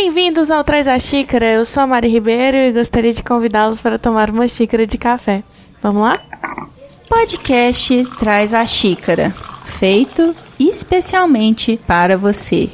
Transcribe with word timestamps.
Bem-vindos 0.00 0.48
ao 0.48 0.62
Traz 0.62 0.86
a 0.86 0.96
Xícara. 0.96 1.44
Eu 1.44 1.64
sou 1.64 1.82
a 1.82 1.86
Mari 1.86 2.06
Ribeiro 2.06 2.56
e 2.56 2.70
gostaria 2.70 3.12
de 3.12 3.20
convidá-los 3.20 3.80
para 3.80 3.98
tomar 3.98 4.30
uma 4.30 4.46
xícara 4.46 4.86
de 4.86 4.96
café. 4.96 5.42
Vamos 5.82 6.02
lá? 6.02 6.16
Podcast 7.08 8.04
Traz 8.16 8.54
a 8.54 8.64
Xícara, 8.64 9.34
feito 9.80 10.32
especialmente 10.56 11.80
para 11.84 12.16
você. 12.16 12.70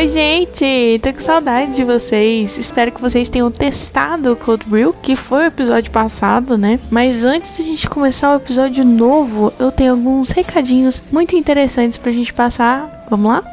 Oi, 0.00 0.08
gente! 0.08 0.98
Tô 1.02 1.12
com 1.12 1.20
saudade 1.20 1.74
de 1.74 1.84
vocês. 1.84 2.56
Espero 2.56 2.90
que 2.90 3.02
vocês 3.02 3.28
tenham 3.28 3.50
testado 3.50 4.32
o 4.32 4.36
Cold 4.36 4.64
Brew, 4.66 4.94
que 4.94 5.14
foi 5.14 5.42
o 5.42 5.48
episódio 5.48 5.90
passado, 5.90 6.56
né? 6.56 6.80
Mas 6.88 7.22
antes 7.22 7.54
de 7.54 7.60
a 7.60 7.66
gente 7.66 7.86
começar 7.86 8.32
o 8.32 8.36
episódio 8.38 8.82
novo, 8.82 9.52
eu 9.58 9.70
tenho 9.70 9.92
alguns 9.92 10.30
recadinhos 10.30 11.02
muito 11.12 11.36
interessantes 11.36 11.98
pra 11.98 12.12
gente 12.12 12.32
passar. 12.32 13.04
Vamos 13.10 13.30
lá? 13.30 13.44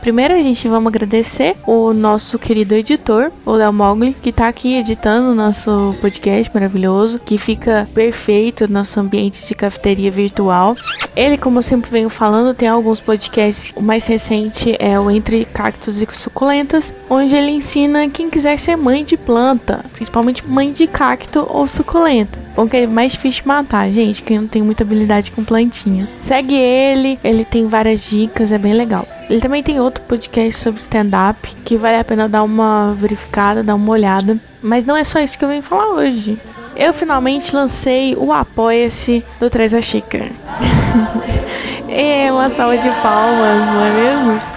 Primeiro 0.00 0.34
a 0.34 0.42
gente 0.42 0.66
vamos 0.66 0.88
agradecer 0.88 1.54
o 1.64 1.92
nosso 1.92 2.36
querido 2.36 2.74
editor, 2.74 3.30
o 3.46 3.52
Léo 3.52 3.72
Mogli, 3.72 4.12
que 4.12 4.32
tá 4.32 4.48
aqui 4.48 4.74
editando 4.74 5.30
o 5.30 5.34
nosso 5.36 5.94
podcast 6.00 6.52
maravilhoso, 6.52 7.20
que 7.20 7.38
fica 7.38 7.88
perfeito 7.94 8.66
no 8.66 8.74
nosso 8.74 8.98
ambiente 8.98 9.46
de 9.46 9.54
cafeteria 9.54 10.10
virtual. 10.10 10.74
Ele, 11.14 11.36
como 11.36 11.58
eu 11.58 11.62
sempre 11.62 11.90
venho 11.90 12.08
falando, 12.08 12.54
tem 12.54 12.68
alguns 12.68 13.00
podcasts. 13.00 13.72
O 13.76 13.82
mais 13.82 14.06
recente 14.06 14.74
é 14.78 14.98
o 14.98 15.10
Entre 15.10 15.44
Cactos 15.44 16.00
e 16.00 16.08
Suculentas, 16.12 16.94
onde 17.08 17.34
ele 17.34 17.50
ensina 17.50 18.08
quem 18.08 18.30
quiser 18.30 18.58
ser 18.58 18.76
mãe 18.76 19.04
de 19.04 19.16
planta, 19.16 19.84
principalmente 19.92 20.46
mãe 20.46 20.72
de 20.72 20.86
cacto 20.86 21.46
ou 21.48 21.66
suculenta. 21.66 22.38
Bom 22.54 22.68
que 22.68 22.76
é 22.76 22.86
mais 22.86 23.12
difícil 23.12 23.42
de 23.42 23.48
matar, 23.48 23.90
gente, 23.90 24.22
que 24.22 24.38
não 24.38 24.46
tem 24.46 24.62
muita 24.62 24.82
habilidade 24.82 25.30
com 25.30 25.44
plantinha. 25.44 26.08
Segue 26.20 26.54
ele, 26.54 27.18
ele 27.24 27.44
tem 27.44 27.66
várias 27.66 28.02
dicas, 28.02 28.52
é 28.52 28.58
bem 28.58 28.74
legal. 28.74 29.06
Ele 29.28 29.40
também 29.40 29.62
tem 29.62 29.80
outro 29.80 30.04
podcast 30.04 30.60
sobre 30.60 30.80
stand-up 30.82 31.48
que 31.64 31.76
vale 31.76 31.96
a 31.96 32.04
pena 32.04 32.28
dar 32.28 32.42
uma 32.42 32.94
verificada, 32.98 33.62
dar 33.62 33.74
uma 33.74 33.90
olhada. 33.90 34.38
Mas 34.62 34.84
não 34.84 34.96
é 34.96 35.02
só 35.02 35.18
isso 35.18 35.38
que 35.38 35.44
eu 35.44 35.48
venho 35.48 35.62
falar 35.62 35.88
hoje. 35.88 36.38
Eu 36.82 36.92
finalmente 36.92 37.54
lancei 37.54 38.16
o 38.16 38.32
Apoia-se 38.32 39.24
do 39.38 39.48
Três 39.48 39.72
a 39.72 39.80
Xícara. 39.80 40.32
é 41.88 42.26
uma 42.32 42.50
salva 42.50 42.76
de 42.76 42.90
palmas, 43.00 43.66
não 43.68 43.84
é 43.84 43.90
mesmo? 43.92 44.51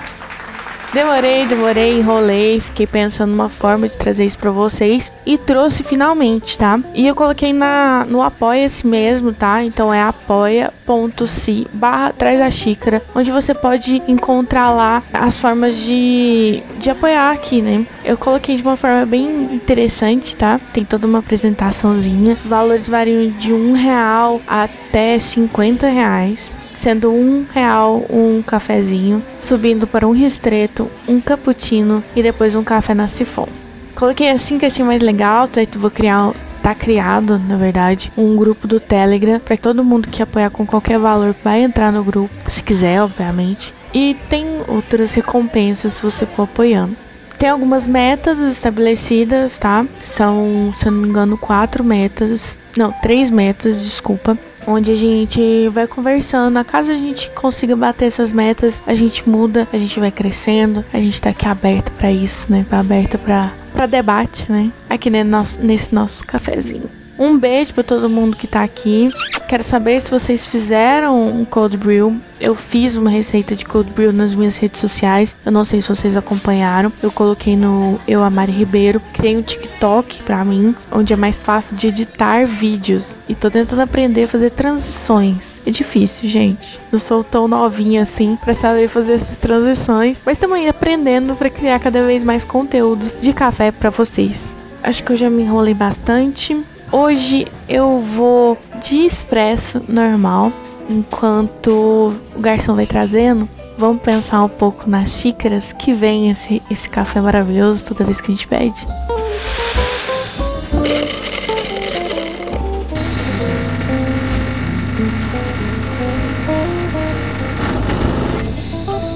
Demorei, 0.95 1.45
demorei, 1.45 1.99
enrolei, 1.99 2.61
fiquei 2.61 2.87
pensando 2.87 3.31
numa 3.31 3.49
forma 3.49 3.85
de 3.89 3.97
trazer 3.97 4.23
isso 4.23 4.37
para 4.37 4.49
vocês 4.49 5.11
e 5.25 5.37
trouxe 5.37 5.83
finalmente, 5.83 6.57
tá? 6.57 6.79
E 6.93 7.05
eu 7.05 7.13
coloquei 7.13 7.51
na 7.51 8.05
no 8.07 8.21
apoia-se 8.21 8.87
mesmo, 8.87 9.33
tá? 9.33 9.61
Então 9.61 9.93
é 9.93 10.01
apoia.se 10.01 11.67
barra 11.73 12.13
traz 12.13 12.39
a 12.39 12.49
xícara, 12.49 13.01
onde 13.13 13.29
você 13.29 13.53
pode 13.53 14.01
encontrar 14.07 14.71
lá 14.71 15.03
as 15.11 15.37
formas 15.37 15.75
de, 15.75 16.63
de 16.79 16.89
apoiar 16.89 17.33
aqui, 17.33 17.61
né? 17.61 17.85
Eu 18.05 18.17
coloquei 18.17 18.55
de 18.55 18.61
uma 18.61 18.77
forma 18.77 19.05
bem 19.05 19.53
interessante, 19.53 20.33
tá? 20.37 20.61
Tem 20.71 20.85
toda 20.85 21.05
uma 21.05 21.19
apresentaçãozinha. 21.19 22.37
Valores 22.45 22.87
variam 22.87 23.29
de 23.31 23.51
um 23.51 23.73
real 23.73 24.39
até 24.47 25.19
50 25.19 25.89
reais 25.89 26.49
sendo 26.75 27.11
um 27.11 27.45
real 27.53 28.05
um 28.09 28.41
cafezinho, 28.41 29.23
subindo 29.39 29.87
para 29.87 30.07
um 30.07 30.11
ristreto, 30.11 30.89
um 31.07 31.19
cappuccino 31.19 32.03
e 32.15 32.21
depois 32.21 32.55
um 32.55 32.63
café 32.63 32.93
na 32.93 33.07
sifon. 33.07 33.47
Coloquei 33.95 34.29
assim 34.29 34.57
que 34.57 34.65
achei 34.65 34.83
mais 34.83 35.01
legal, 35.01 35.47
tá? 35.47 35.61
vou 35.77 35.89
criar 35.89 36.31
tá 36.61 36.73
criado, 36.73 37.37
na 37.47 37.57
verdade, 37.57 38.11
um 38.17 38.35
grupo 38.35 38.67
do 38.67 38.79
Telegram 38.79 39.39
para 39.39 39.55
todo 39.55 39.83
mundo 39.83 40.09
que 40.09 40.23
apoiar 40.23 40.49
com 40.49 40.65
qualquer 40.65 40.97
valor 40.97 41.35
vai 41.43 41.61
entrar 41.61 41.91
no 41.91 42.03
grupo, 42.03 42.33
se 42.47 42.63
quiser, 42.63 43.03
obviamente. 43.03 43.71
E 43.93 44.17
tem 44.29 44.47
outras 44.67 45.13
recompensas 45.13 45.93
se 45.93 46.01
você 46.01 46.25
for 46.25 46.43
apoiando. 46.43 46.95
Tem 47.37 47.49
algumas 47.49 47.85
metas 47.85 48.39
estabelecidas, 48.39 49.59
tá? 49.59 49.85
São, 50.01 50.73
se 50.79 50.87
eu 50.87 50.91
não 50.91 51.01
me 51.01 51.07
engano, 51.07 51.37
quatro 51.37 51.83
metas. 51.83 52.57
Não, 52.75 52.91
três 52.91 53.29
metas, 53.29 53.79
desculpa 53.79 54.35
onde 54.67 54.91
a 54.91 54.95
gente 54.95 55.69
vai 55.69 55.87
conversando. 55.87 56.57
A 56.57 56.63
caso 56.63 56.91
a 56.91 56.95
gente 56.95 57.29
consiga 57.31 57.75
bater 57.75 58.05
essas 58.05 58.31
metas, 58.31 58.81
a 58.85 58.95
gente 58.95 59.27
muda, 59.27 59.67
a 59.71 59.77
gente 59.77 59.99
vai 59.99 60.11
crescendo. 60.11 60.83
A 60.93 60.97
gente 60.97 61.21
tá 61.21 61.29
aqui 61.29 61.47
aberto 61.47 61.91
para 61.91 62.11
isso, 62.11 62.51
né? 62.51 62.65
Tá 62.69 62.79
aberto 62.79 63.17
para 63.17 63.85
debate, 63.87 64.51
né? 64.51 64.71
Aqui 64.89 65.09
nesse 65.09 65.93
nosso 65.93 66.25
cafezinho. 66.25 67.04
Um 67.17 67.37
beijo 67.37 67.73
para 67.73 67.83
todo 67.83 68.09
mundo 68.09 68.35
que 68.35 68.45
tá 68.45 68.63
aqui. 68.63 69.07
Quero 69.47 69.63
saber 69.63 70.01
se 70.01 70.11
vocês 70.11 70.45
fizeram 70.45 71.29
um 71.29 71.45
cold 71.45 71.77
brew. 71.77 72.15
Eu 72.41 72.55
fiz 72.55 72.95
uma 72.95 73.09
receita 73.09 73.55
de 73.55 73.63
cold 73.63 73.89
brew 73.91 74.11
nas 74.11 74.35
minhas 74.35 74.57
redes 74.57 74.81
sociais. 74.81 75.35
Eu 75.45 75.51
não 75.51 75.63
sei 75.63 75.79
se 75.79 75.87
vocês 75.87 76.17
acompanharam. 76.17 76.91
Eu 77.01 77.09
coloquei 77.11 77.55
no 77.55 77.97
Eu 78.05 78.21
Amari 78.21 78.51
Ribeiro. 78.51 79.01
Criei 79.13 79.37
um 79.37 79.41
TikTok 79.41 80.23
para 80.23 80.43
mim, 80.43 80.75
onde 80.91 81.13
é 81.13 81.15
mais 81.15 81.37
fácil 81.37 81.77
de 81.77 81.87
editar 81.87 82.45
vídeos. 82.45 83.17
E 83.29 83.35
tô 83.35 83.49
tentando 83.49 83.81
aprender 83.81 84.23
a 84.23 84.27
fazer 84.27 84.49
transições. 84.49 85.59
É 85.65 85.71
difícil, 85.71 86.27
gente. 86.27 86.79
Não 86.91 86.99
sou 86.99 87.23
tão 87.23 87.47
novinha 87.47 88.01
assim 88.01 88.37
para 88.43 88.53
saber 88.53 88.89
fazer 88.89 89.13
essas 89.13 89.37
transições, 89.37 90.21
mas 90.25 90.37
também 90.37 90.67
aprendendo 90.67 91.35
para 91.35 91.49
criar 91.49 91.79
cada 91.79 92.05
vez 92.05 92.23
mais 92.23 92.43
conteúdos 92.43 93.15
de 93.21 93.31
café 93.31 93.71
para 93.71 93.89
vocês. 93.89 94.53
Acho 94.83 95.03
que 95.03 95.13
eu 95.13 95.17
já 95.17 95.29
me 95.29 95.43
enrolei 95.43 95.73
bastante. 95.73 96.61
Hoje 96.97 97.45
eu 97.67 97.99
vou 97.99 98.57
de 98.81 99.05
expresso 99.05 99.81
normal, 99.85 100.49
enquanto 100.89 102.15
o 102.33 102.39
garçom 102.39 102.73
vai 102.73 102.85
trazendo. 102.85 103.49
Vamos 103.77 104.01
pensar 104.01 104.41
um 104.41 104.47
pouco 104.47 104.89
nas 104.89 105.09
xícaras 105.09 105.73
que 105.73 105.93
vem 105.93 106.31
esse, 106.31 106.61
esse 106.71 106.89
café 106.89 107.19
maravilhoso 107.19 107.83
toda 107.83 108.05
vez 108.05 108.21
que 108.21 108.31
a 108.31 108.33
gente 108.33 108.47
pede. 108.47 108.87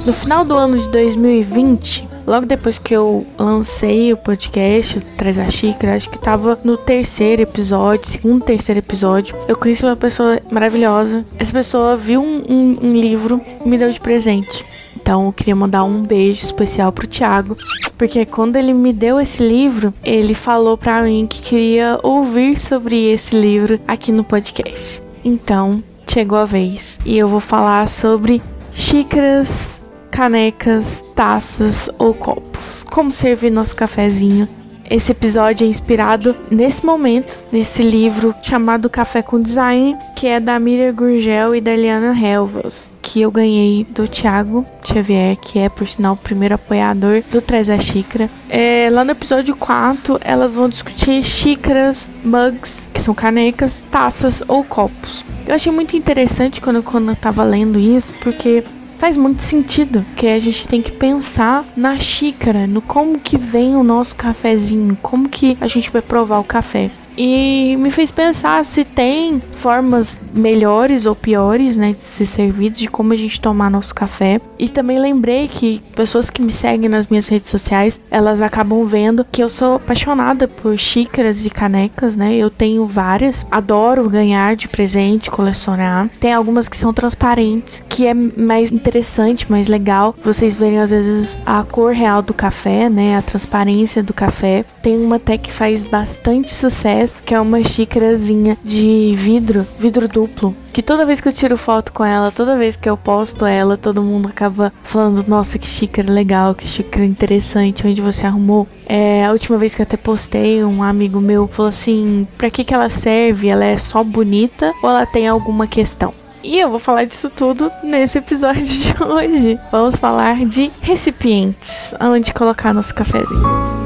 No 0.06 0.11
final 0.11 0.44
do 0.44 0.53
ano 0.57 0.81
de 0.81 0.90
2020, 0.90 2.09
Logo 2.29 2.45
depois 2.45 2.78
que 2.78 2.95
eu 2.95 3.25
lancei 3.40 4.13
o 4.13 4.17
podcast 4.17 5.01
Traz 5.17 5.40
a 5.40 5.50
Xícara, 5.50 5.95
acho 5.95 6.12
que 6.12 6.19
tava 6.19 6.59
no 6.63 6.78
terceiro 6.78 7.41
episódio, 7.41 8.07
segundo, 8.07 8.45
terceiro 8.45 8.78
episódio, 8.78 9.35
eu 9.47 9.57
conheci 9.57 9.84
uma 9.84 9.95
pessoa 9.95 10.40
maravilhosa. 10.51 11.25
Essa 11.40 11.51
pessoa 11.51 11.97
viu 11.97 12.22
um, 12.22 12.44
um, 12.47 12.78
um 12.84 12.94
livro 12.94 13.41
e 13.66 13.67
me 13.67 13.79
deu 13.79 13.90
de 13.90 14.00
presente. 14.00 14.63
Então 14.95 15.25
eu 15.25 15.34
queria 15.34 15.56
mandar 15.56 15.84
um 15.84 16.03
beijo 16.03 16.44
especial 16.44 16.91
pro 16.91 17.07
Thiago, 17.07 17.57
porque 17.97 18.23
quando 18.28 18.57
ele 18.57 18.75
me 18.75 18.94
deu 18.94 19.19
esse 19.19 19.41
livro, 19.41 19.91
ele 20.03 20.35
falou 20.35 20.78
para 20.78 21.01
mim 21.01 21.25
que 21.28 21.41
queria 21.41 22.00
ouvir 22.03 22.59
sobre 22.59 23.11
esse 23.11 23.35
livro 23.35 23.79
aqui 23.88 24.11
no 24.11 24.23
podcast. 24.23 25.01
Então, 25.25 25.84
chegou 26.07 26.38
a 26.38 26.46
vez 26.46 27.00
e 27.03 27.17
eu 27.17 27.28
vou 27.28 27.40
falar 27.40 27.90
sobre 27.90 28.40
xícaras 28.72 29.78
canecas, 30.12 31.03
taças 31.16 31.90
ou 31.97 32.14
copos. 32.14 32.84
Como 32.84 33.12
servir 33.12 33.50
nosso 33.50 33.75
cafezinho. 33.75 34.47
Esse 34.90 35.12
episódio 35.12 35.66
é 35.66 35.70
inspirado 35.70 36.36
nesse 36.50 36.84
momento, 36.84 37.40
nesse 37.52 37.84
livro 37.84 38.34
chamado 38.42 38.90
Café 38.90 39.22
com 39.22 39.40
Design, 39.40 39.96
que 40.16 40.25
é 40.25 40.40
da 40.40 40.59
Miriam 40.59 40.92
Gurgel 40.92 41.53
e 41.53 41.62
da 41.62 41.72
Eliana 41.72 42.20
Helvels, 42.20 42.90
que 43.00 43.22
eu 43.22 43.30
ganhei 43.30 43.84
do 43.84 44.08
Thiago 44.08 44.66
Xavier, 44.84 45.38
que 45.38 45.59
é, 45.59 45.70
por 45.70 45.88
sinal, 45.88 46.16
o 46.16 46.18
primeiro 46.18 46.56
apoiador 46.56 47.22
do 47.31 47.40
Traz 47.40 47.70
a 47.70 47.78
Xícara. 47.78 48.28
É, 48.50 48.90
lá 48.91 49.03
no 49.03 49.12
episódio 49.12 49.56
4, 49.56 50.20
elas 50.22 50.56
vão 50.56 50.68
discutir 50.68 51.24
xícaras, 51.24 52.09
mugs, 52.24 52.88
que 52.91 53.00
são 53.00 53.14
canecas, 53.14 53.84
taças 53.91 54.41
ou 54.47 54.64
copos. 54.64 55.24
Eu 55.46 55.53
achei 55.53 55.72
muito 55.72 55.96
interessante 55.96 56.59
quando, 56.59 56.82
quando 56.82 57.09
eu 57.09 57.16
tava 57.16 57.44
lendo 57.44 57.79
isso, 57.79 58.11
porque 58.23 58.64
faz 58.99 59.16
muito 59.16 59.41
sentido, 59.41 60.05
que 60.17 60.28
a 60.28 60.37
gente 60.40 60.67
tem 60.67 60.81
que 60.81 60.91
pensar 60.91 61.63
na 61.75 61.97
xícara, 61.97 62.67
no 62.67 62.81
como 62.81 63.17
que 63.17 63.37
vem 63.37 63.78
o 63.78 63.84
nosso 63.84 64.13
cafezinho, 64.13 64.97
como 65.01 65.29
que 65.29 65.57
a 65.61 65.67
gente 65.67 65.90
vai 65.90 66.01
provar 66.01 66.40
o 66.40 66.43
café. 66.43 66.91
E 67.22 67.76
me 67.78 67.92
fez 67.92 68.12
pensar 68.12 68.64
se 68.64 68.86
tem 68.86 69.42
formas 69.58 70.16
melhores 70.34 71.06
ou 71.06 71.14
piores, 71.14 71.76
né, 71.76 71.92
de 71.92 72.00
ser 72.00 72.26
servido, 72.26 72.78
de 72.78 72.88
como 72.88 73.12
a 73.12 73.16
gente 73.18 73.42
tomar 73.42 73.70
nosso 73.70 73.94
café. 73.94 74.40
E 74.58 74.70
também 74.70 74.98
lembrei 74.98 75.50
que 75.50 75.82
pessoas 75.94 76.30
que 76.30 76.42
me 76.42 76.50
seguem 76.50 76.88
nas 76.88 77.10
minhas 77.10 77.28
redes 77.28 77.50
sociais, 77.50 78.00
elas 78.10 78.42
acabam 78.42 78.86
vendo 78.86 79.26
que 79.30 79.44
eu 79.44 79.50
sou 79.50 79.76
apaixonada 79.76 80.48
por 80.48 80.78
xícaras 80.78 81.46
e 81.46 81.50
canecas, 81.50 82.16
né? 82.16 82.36
Eu 82.36 82.50
tenho 82.50 82.88
várias, 82.88 83.46
adoro 83.52 84.10
ganhar 84.10 84.56
de 84.56 84.70
presente, 84.70 85.30
colecionar. 85.30 86.10
Tem 86.22 86.34
algumas 86.34 86.70
que 86.70 86.78
são 86.78 86.94
transparentes, 86.94 87.84
que 87.90 88.08
é 88.08 88.14
mais 88.14 88.72
interessante, 88.72 89.52
mais 89.52 89.68
legal. 89.68 90.16
Vocês 90.24 90.56
verem 90.56 90.80
às 90.80 90.92
vezes 90.92 91.38
a 91.46 91.64
cor 91.64 91.92
real 91.92 92.22
do 92.22 92.34
café, 92.34 92.90
né? 92.90 93.18
A 93.18 93.22
transparência 93.22 94.02
do 94.02 94.14
café. 94.14 94.64
Tem 94.82 94.98
uma 94.98 95.18
até 95.18 95.38
que 95.38 95.52
faz 95.52 95.84
bastante 95.84 96.54
sucesso 96.54 97.09
que 97.26 97.34
é 97.34 97.40
uma 97.40 97.64
xícarazinha 97.64 98.58
de 98.64 99.14
vidro, 99.16 99.66
vidro 99.79 100.08
duplo. 100.08 100.56
Que 100.72 100.84
toda 100.84 101.06
vez 101.06 101.20
que 101.20 101.28
eu 101.28 101.34
tiro 101.34 101.58
foto 101.58 101.91
com 101.91 102.06
ela, 102.06 102.32
toda 102.32 102.58
vez 102.58 102.76
que 102.76 102.90
eu 102.90 102.96
posto 102.96 103.46
ela, 103.46 103.76
todo 103.76 104.03
mundo 104.03 104.28
acaba 104.28 104.72
falando: 104.84 105.26
Nossa, 105.28 105.58
que 105.58 105.67
xícara 105.67 106.11
legal, 106.11 106.53
que 106.53 106.67
xícara 106.67 107.06
interessante, 107.06 107.85
onde 107.85 108.02
você 108.02 108.26
arrumou. 108.26 108.67
É, 108.85 109.26
a 109.26 109.32
última 109.32 109.58
vez 109.58 109.73
que 109.73 109.82
eu 109.82 109.84
até 109.84 109.97
postei, 109.97 110.64
um 110.64 110.84
amigo 110.84 111.20
meu 111.20 111.47
falou 111.47 111.70
assim: 111.70 112.28
Pra 112.38 112.50
que, 112.50 112.64
que 112.64 112.73
ela 112.73 112.90
serve? 112.90 113.47
Ela 113.47 113.66
é 113.66 113.78
só 113.78 114.03
bonita 114.03 114.73
ou 114.84 114.90
ela 114.90 115.06
tem 115.06 115.28
alguma 115.28 115.67
questão? 115.67 116.14
E 116.44 116.58
eu 116.58 116.70
vou 116.70 116.79
falar 116.79 117.03
disso 117.03 117.29
tudo 117.29 117.72
nesse 117.84 118.17
episódio 118.17 118.64
de 118.64 118.96
hoje. 119.03 119.59
Vamos 119.72 119.96
falar 119.97 120.46
de 120.46 120.72
recipientes, 120.82 121.94
onde 122.00 122.34
colocar 122.34 122.73
nosso 122.73 122.94
cafezinho. 122.94 123.78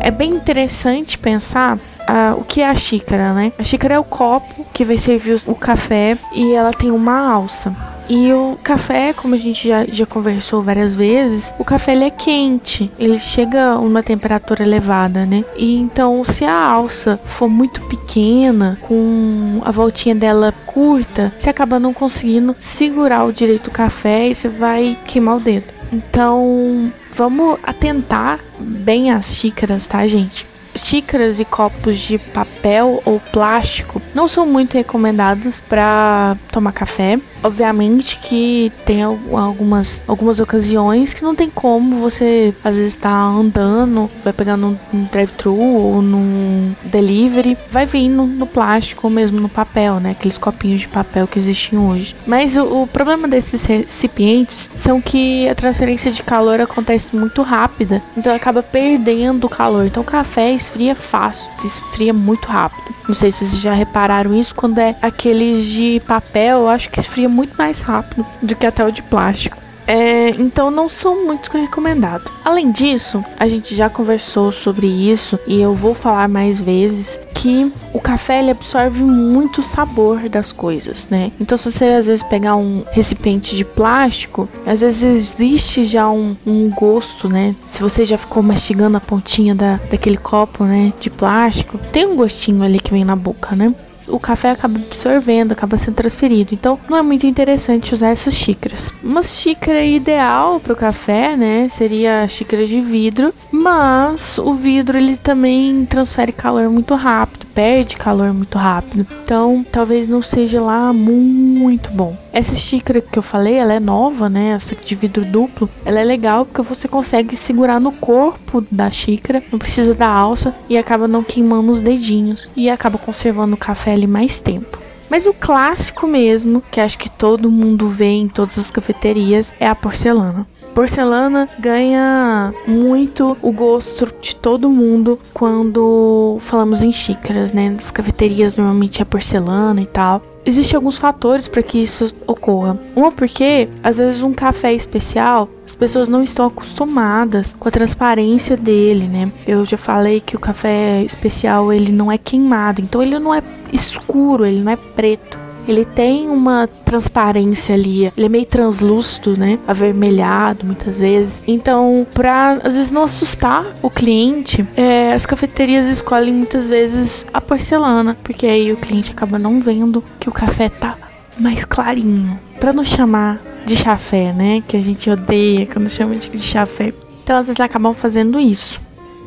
É 0.00 0.10
bem 0.10 0.30
interessante 0.30 1.18
pensar 1.18 1.76
uh, 1.76 2.40
o 2.40 2.44
que 2.44 2.60
é 2.60 2.68
a 2.68 2.74
xícara, 2.74 3.32
né? 3.32 3.52
A 3.58 3.62
xícara 3.62 3.94
é 3.94 3.98
o 3.98 4.04
copo 4.04 4.66
que 4.72 4.84
vai 4.84 4.96
servir 4.96 5.40
o 5.46 5.54
café 5.54 6.16
e 6.32 6.52
ela 6.52 6.72
tem 6.72 6.90
uma 6.90 7.30
alça. 7.30 7.74
E 8.08 8.32
o 8.32 8.58
café, 8.60 9.12
como 9.12 9.36
a 9.36 9.38
gente 9.38 9.68
já, 9.68 9.86
já 9.86 10.04
conversou 10.04 10.60
várias 10.62 10.92
vezes, 10.92 11.54
o 11.60 11.64
café 11.64 11.92
ele 11.92 12.02
é 12.02 12.10
quente, 12.10 12.90
ele 12.98 13.20
chega 13.20 13.74
a 13.74 13.78
uma 13.78 14.02
temperatura 14.02 14.64
elevada, 14.64 15.24
né? 15.24 15.44
E 15.56 15.76
então, 15.76 16.24
se 16.24 16.44
a 16.44 16.52
alça 16.52 17.20
for 17.24 17.48
muito 17.48 17.80
pequena, 17.82 18.76
com 18.82 19.60
a 19.64 19.70
voltinha 19.70 20.12
dela 20.12 20.52
curta, 20.66 21.32
você 21.38 21.50
acaba 21.50 21.78
não 21.78 21.94
conseguindo 21.94 22.56
segurar 22.58 23.22
o 23.22 23.32
direito 23.32 23.66
do 23.66 23.70
café 23.70 24.28
e 24.28 24.34
você 24.34 24.48
vai 24.48 24.98
queimar 25.06 25.36
o 25.36 25.40
dedo. 25.40 25.72
Então, 25.92 26.92
vamos 27.14 27.58
atentar 27.62 28.40
bem 28.58 29.10
às 29.10 29.34
xícaras, 29.34 29.86
tá, 29.86 30.06
gente? 30.06 30.50
xícaras 30.76 31.40
e 31.40 31.44
copos 31.44 31.98
de 31.98 32.18
papel 32.18 33.02
ou 33.04 33.20
plástico 33.32 34.00
não 34.14 34.28
são 34.28 34.46
muito 34.46 34.74
recomendados 34.74 35.60
para 35.60 36.36
tomar 36.50 36.72
café. 36.72 37.18
Obviamente 37.42 38.18
que 38.18 38.72
tem 38.84 39.02
algumas, 39.02 40.02
algumas 40.06 40.40
ocasiões 40.40 41.14
que 41.14 41.22
não 41.22 41.34
tem 41.34 41.48
como 41.48 42.00
você 42.00 42.54
às 42.62 42.76
vezes 42.76 42.94
tá 42.94 43.10
andando, 43.10 44.10
vai 44.22 44.32
pegar 44.32 44.56
num, 44.56 44.76
drive-thru 45.10 45.58
ou 45.58 46.02
num 46.02 46.74
delivery, 46.84 47.56
vai 47.70 47.86
vir 47.86 48.08
no, 48.08 48.26
no, 48.26 48.46
plástico 48.46 49.06
ou 49.06 49.12
mesmo 49.12 49.40
no 49.40 49.48
papel, 49.48 50.00
né? 50.00 50.10
Aqueles 50.10 50.38
copinhos 50.38 50.80
de 50.80 50.88
papel 50.88 51.26
que 51.26 51.38
existem 51.38 51.78
hoje. 51.78 52.14
Mas 52.26 52.56
o, 52.56 52.82
o 52.82 52.86
problema 52.86 53.26
desses 53.26 53.64
recipientes 53.64 54.68
são 54.76 55.00
que 55.00 55.48
a 55.48 55.54
transferência 55.54 56.12
de 56.12 56.22
calor 56.22 56.60
acontece 56.60 57.14
muito 57.16 57.42
rápida, 57.42 58.02
então 58.16 58.34
acaba 58.34 58.62
perdendo 58.62 59.44
o 59.46 59.50
calor. 59.50 59.86
Então 59.86 60.02
o 60.02 60.06
café 60.06 60.52
esfria 60.52 60.94
fácil, 60.94 61.50
esfria 61.64 62.12
muito 62.12 62.46
rápido. 62.46 62.90
Não 63.08 63.14
sei 63.14 63.32
se 63.32 63.38
vocês 63.38 63.60
já 63.60 63.72
repararam 63.72 64.34
isso 64.34 64.54
quando 64.54 64.78
é 64.78 64.94
aqueles 65.02 65.64
de 65.64 66.00
papel, 66.06 66.60
eu 66.60 66.68
acho 66.68 66.90
que 66.90 67.00
esfria 67.00 67.28
muito 67.30 67.56
mais 67.56 67.80
rápido 67.80 68.26
do 68.42 68.54
que 68.54 68.66
até 68.66 68.84
o 68.84 68.90
de 68.90 69.02
plástico. 69.02 69.56
É, 69.86 70.30
então 70.38 70.70
não 70.70 70.88
são 70.88 71.26
muito 71.26 71.50
recomendados. 71.56 72.30
Além 72.44 72.70
disso, 72.70 73.24
a 73.36 73.48
gente 73.48 73.74
já 73.74 73.88
conversou 73.88 74.52
sobre 74.52 74.86
isso 74.86 75.36
e 75.48 75.60
eu 75.60 75.74
vou 75.74 75.94
falar 75.94 76.28
mais 76.28 76.60
vezes 76.60 77.18
que 77.34 77.72
o 77.92 77.98
café 77.98 78.38
ele 78.38 78.50
absorve 78.52 79.02
muito 79.02 79.62
sabor 79.62 80.28
das 80.28 80.52
coisas, 80.52 81.08
né? 81.08 81.32
Então 81.40 81.58
se 81.58 81.72
você 81.72 81.86
às 81.86 82.06
vezes 82.06 82.22
pegar 82.22 82.54
um 82.54 82.84
recipiente 82.92 83.56
de 83.56 83.64
plástico, 83.64 84.48
às 84.64 84.80
vezes 84.80 85.02
existe 85.02 85.86
já 85.86 86.08
um, 86.08 86.36
um 86.46 86.70
gosto, 86.70 87.28
né? 87.28 87.56
Se 87.68 87.82
você 87.82 88.06
já 88.06 88.16
ficou 88.16 88.44
mastigando 88.44 88.96
a 88.96 89.00
pontinha 89.00 89.56
da, 89.56 89.80
daquele 89.90 90.18
copo, 90.18 90.62
né, 90.62 90.92
de 91.00 91.10
plástico, 91.10 91.78
tem 91.90 92.06
um 92.06 92.14
gostinho 92.14 92.62
ali 92.62 92.78
que 92.78 92.92
vem 92.92 93.04
na 93.04 93.16
boca, 93.16 93.56
né? 93.56 93.74
O 94.10 94.18
café 94.18 94.50
acaba 94.50 94.78
absorvendo, 94.78 95.52
acaba 95.52 95.76
sendo 95.76 95.94
transferido. 95.94 96.54
Então, 96.54 96.78
não 96.88 96.96
é 96.96 97.02
muito 97.02 97.26
interessante 97.26 97.94
usar 97.94 98.08
essas 98.08 98.34
xícaras. 98.34 98.92
Uma 99.02 99.22
xícara 99.22 99.84
ideal 99.84 100.60
para 100.60 100.72
o 100.72 100.76
café, 100.76 101.36
né, 101.36 101.68
seria 101.68 102.22
a 102.22 102.28
xícara 102.28 102.66
de 102.66 102.80
vidro, 102.80 103.32
mas 103.50 104.38
o 104.38 104.52
vidro 104.54 104.98
ele 104.98 105.16
também 105.16 105.86
transfere 105.86 106.32
calor 106.32 106.68
muito 106.68 106.94
rápido, 106.94 107.46
perde 107.60 107.96
calor 107.96 108.32
muito 108.32 108.56
rápido. 108.56 109.06
Então, 109.22 109.62
talvez 109.70 110.08
não 110.08 110.22
seja 110.22 110.62
lá 110.62 110.94
muito 110.94 111.90
bom. 111.90 112.16
Essa 112.32 112.54
xícara 112.54 113.02
que 113.02 113.18
eu 113.18 113.22
falei, 113.22 113.56
ela 113.56 113.74
é 113.74 113.78
nova, 113.78 114.30
né? 114.30 114.52
Essa 114.52 114.74
de 114.74 114.94
vidro 114.94 115.26
duplo. 115.26 115.68
Ela 115.84 116.00
é 116.00 116.04
legal 116.04 116.46
porque 116.46 116.62
você 116.62 116.88
consegue 116.88 117.36
segurar 117.36 117.78
no 117.78 117.92
corpo 117.92 118.64
da 118.70 118.90
xícara, 118.90 119.42
não 119.52 119.58
precisa 119.58 119.92
da 119.92 120.08
alça 120.08 120.54
e 120.70 120.78
acaba 120.78 121.06
não 121.06 121.22
queimando 121.22 121.70
os 121.70 121.82
dedinhos 121.82 122.50
e 122.56 122.70
acaba 122.70 122.96
conservando 122.96 123.56
o 123.56 123.58
café 123.58 123.92
ali 123.92 124.06
mais 124.06 124.40
tempo. 124.40 124.78
Mas 125.10 125.26
o 125.26 125.34
clássico 125.34 126.06
mesmo, 126.06 126.62
que 126.70 126.80
acho 126.80 126.96
que 126.96 127.10
todo 127.10 127.50
mundo 127.50 127.90
vê 127.90 128.06
em 128.06 128.28
todas 128.28 128.58
as 128.58 128.70
cafeterias, 128.70 129.54
é 129.60 129.68
a 129.68 129.74
porcelana. 129.74 130.46
Porcelana 130.74 131.48
ganha 131.58 132.52
muito 132.66 133.36
o 133.42 133.52
gosto 133.52 134.08
de 134.20 134.36
todo 134.36 134.70
mundo 134.70 135.18
quando 135.34 136.36
falamos 136.40 136.82
em 136.82 136.92
xícaras, 136.92 137.52
né? 137.52 137.70
Nas 137.70 137.90
cafeterias 137.90 138.54
normalmente 138.56 139.02
é 139.02 139.04
porcelana 139.04 139.80
e 139.82 139.86
tal. 139.86 140.22
Existem 140.44 140.76
alguns 140.76 140.96
fatores 140.96 141.48
para 141.48 141.62
que 141.62 141.78
isso 141.78 142.14
ocorra. 142.26 142.78
Uma 142.96 143.12
porque 143.12 143.68
às 143.82 143.98
vezes 143.98 144.22
um 144.22 144.32
café 144.32 144.72
especial 144.72 145.48
as 145.66 145.74
pessoas 145.74 146.08
não 146.08 146.22
estão 146.22 146.46
acostumadas 146.46 147.54
com 147.58 147.68
a 147.68 147.72
transparência 147.72 148.56
dele, 148.56 149.06
né? 149.06 149.32
Eu 149.46 149.64
já 149.64 149.76
falei 149.76 150.20
que 150.20 150.36
o 150.36 150.40
café 150.40 151.02
especial 151.02 151.72
ele 151.72 151.92
não 151.92 152.10
é 152.10 152.18
queimado, 152.18 152.82
então 152.82 153.02
ele 153.02 153.18
não 153.18 153.32
é 153.32 153.42
escuro, 153.72 154.44
ele 154.44 154.60
não 154.60 154.72
é 154.72 154.76
preto 154.76 155.39
ele 155.70 155.84
tem 155.84 156.28
uma 156.28 156.66
transparência 156.66 157.74
ali, 157.74 158.12
ele 158.16 158.26
é 158.26 158.28
meio 158.28 158.44
translúcido, 158.44 159.36
né? 159.36 159.58
Avermelhado 159.66 160.66
muitas 160.66 160.98
vezes. 160.98 161.42
Então, 161.46 162.06
pra 162.12 162.60
às 162.64 162.74
vezes 162.74 162.90
não 162.90 163.04
assustar 163.04 163.64
o 163.80 163.88
cliente, 163.88 164.66
é, 164.76 165.12
as 165.12 165.24
cafeterias 165.24 165.86
escolhem 165.86 166.34
muitas 166.34 166.66
vezes 166.66 167.24
a 167.32 167.40
porcelana, 167.40 168.16
porque 168.22 168.46
aí 168.46 168.72
o 168.72 168.76
cliente 168.76 169.12
acaba 169.12 169.38
não 169.38 169.60
vendo 169.60 170.02
que 170.18 170.28
o 170.28 170.32
café 170.32 170.68
tá 170.68 170.96
mais 171.38 171.64
clarinho. 171.64 172.38
Para 172.58 172.72
não 172.72 172.84
chamar 172.84 173.40
de 173.64 173.76
chafé, 173.76 174.32
né? 174.32 174.62
Que 174.66 174.76
a 174.76 174.82
gente 174.82 175.08
odeia 175.08 175.66
quando 175.66 175.88
chama 175.88 176.16
de 176.16 176.38
chafé. 176.38 176.92
Então, 177.22 177.38
às 177.38 177.46
vezes 177.46 177.60
acabam 177.60 177.94
fazendo 177.94 178.40
isso. 178.40 178.80